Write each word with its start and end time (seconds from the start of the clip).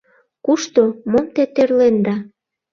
«Кушто, 0.45 0.81
мом 1.11 1.25
те 1.35 1.43
тӧрленда? 1.55 2.15